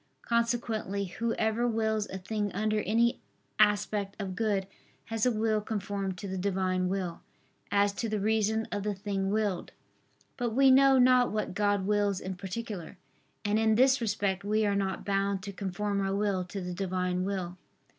[0.23, 3.19] Consequently whoever wills a thing under any
[3.59, 4.65] aspect of good,
[5.05, 7.21] has a will conformed to the Divine will,
[7.69, 9.73] as to the reason of the thing willed.
[10.37, 12.97] But we know not what God wills in particular:
[13.45, 17.23] and in this respect we are not bound to conform our will to the Divine
[17.23, 17.59] will.